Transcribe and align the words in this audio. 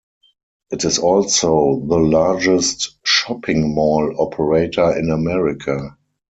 It 0.71 0.83
is 0.83 0.97
also 0.97 1.79
the 1.87 1.99
largest 1.99 2.97
shopping 3.05 3.75
mall 3.75 4.15
operator 4.19 4.97
in 4.97 5.11
America. 5.11 5.95